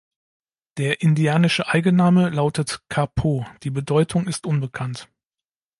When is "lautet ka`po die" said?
2.31-3.69